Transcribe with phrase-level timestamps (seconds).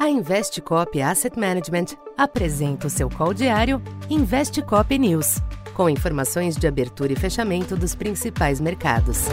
[0.00, 5.42] A Investcop Asset Management apresenta o seu call diário Investcop News,
[5.74, 9.26] com informações de abertura e fechamento dos principais mercados.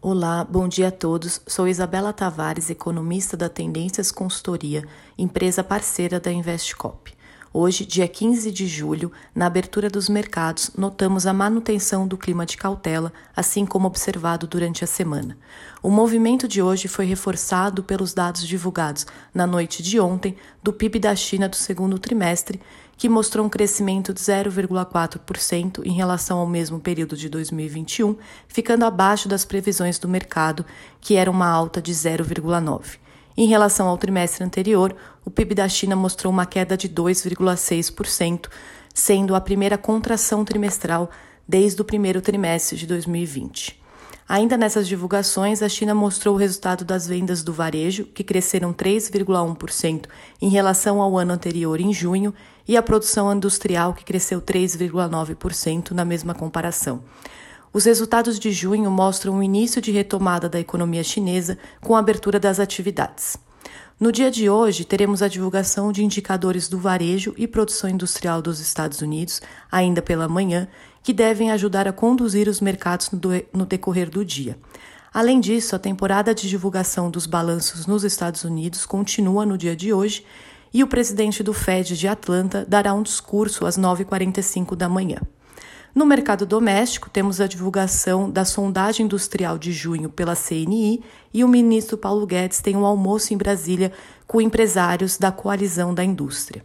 [0.00, 1.42] Olá, bom dia a todos.
[1.46, 4.82] Sou Isabela Tavares, economista da Tendências Consultoria,
[5.18, 7.12] empresa parceira da Investcop.
[7.52, 12.56] Hoje, dia 15 de julho, na abertura dos mercados, notamos a manutenção do clima de
[12.56, 15.36] cautela, assim como observado durante a semana.
[15.82, 21.00] O movimento de hoje foi reforçado pelos dados divulgados na noite de ontem do PIB
[21.00, 22.60] da China do segundo trimestre,
[22.96, 28.14] que mostrou um crescimento de 0,4% em relação ao mesmo período de 2021,
[28.46, 30.64] ficando abaixo das previsões do mercado,
[31.00, 33.09] que era uma alta de 0,9%.
[33.36, 34.94] Em relação ao trimestre anterior,
[35.24, 38.48] o PIB da China mostrou uma queda de 2,6%,
[38.92, 41.10] sendo a primeira contração trimestral
[41.46, 43.80] desde o primeiro trimestre de 2020.
[44.28, 50.04] Ainda nessas divulgações, a China mostrou o resultado das vendas do varejo, que cresceram 3,1%
[50.40, 52.32] em relação ao ano anterior em junho,
[52.68, 57.02] e a produção industrial, que cresceu 3,9% na mesma comparação.
[57.72, 62.40] Os resultados de junho mostram o início de retomada da economia chinesa com a abertura
[62.40, 63.36] das atividades.
[63.98, 68.58] No dia de hoje, teremos a divulgação de indicadores do varejo e produção industrial dos
[68.58, 70.66] Estados Unidos, ainda pela manhã,
[71.00, 73.10] que devem ajudar a conduzir os mercados
[73.52, 74.58] no decorrer do dia.
[75.14, 79.92] Além disso, a temporada de divulgação dos balanços nos Estados Unidos continua no dia de
[79.92, 80.24] hoje
[80.72, 85.18] e o presidente do Fed de Atlanta dará um discurso às 9h45 da manhã.
[85.92, 91.02] No mercado doméstico, temos a divulgação da sondagem industrial de junho pela CNI
[91.34, 93.92] e o ministro Paulo Guedes tem um almoço em Brasília
[94.24, 96.64] com empresários da coalizão da indústria.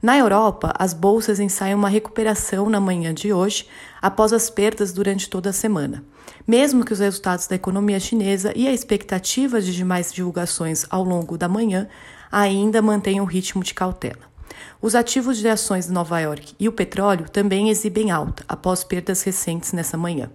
[0.00, 3.66] Na Europa, as bolsas ensaiam uma recuperação na manhã de hoje,
[4.00, 6.04] após as perdas durante toda a semana.
[6.46, 11.38] Mesmo que os resultados da economia chinesa e a expectativa de demais divulgações ao longo
[11.38, 11.88] da manhã
[12.30, 14.33] ainda mantenham o ritmo de cautela.
[14.80, 19.22] Os ativos de ações de Nova York e o petróleo também exibem alta após perdas
[19.22, 20.30] recentes nessa manhã.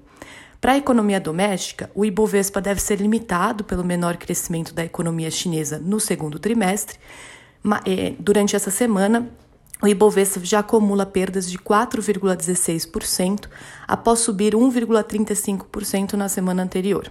[0.62, 5.80] Para a economia doméstica, o Ibovespa deve ser limitado pelo menor crescimento da economia chinesa
[5.80, 7.00] no segundo trimestre.
[7.86, 9.30] É, durante essa semana,
[9.82, 13.48] o Ibovespa já acumula perdas de 4,16%
[13.88, 17.10] após subir 1,35% na semana anterior.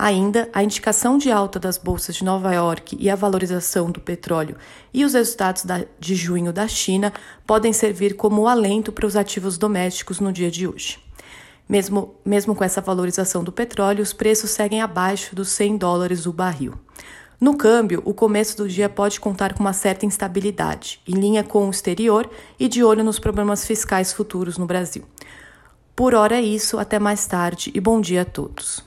[0.00, 4.56] Ainda, a indicação de alta das bolsas de Nova York e a valorização do petróleo
[4.94, 5.64] e os resultados
[5.98, 7.12] de junho da China
[7.44, 11.00] podem servir como alento para os ativos domésticos no dia de hoje.
[11.68, 16.32] Mesmo, mesmo com essa valorização do petróleo, os preços seguem abaixo dos 100 dólares o
[16.32, 16.74] barril.
[17.40, 21.66] No câmbio, o começo do dia pode contar com uma certa instabilidade, em linha com
[21.66, 25.02] o exterior e de olho nos problemas fiscais futuros no Brasil.
[25.96, 28.86] Por hora é isso, até mais tarde e bom dia a todos.